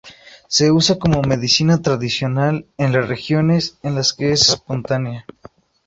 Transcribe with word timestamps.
Se 0.47 0.71
usa 0.71 0.97
como 0.97 1.21
medicina 1.21 1.79
tradicional 1.83 2.65
en 2.79 2.91
las 2.91 3.07
regiones 3.07 3.77
en 3.83 3.93
las 3.93 4.13
que 4.13 4.31
es 4.31 4.49
espontánea. 4.49 5.25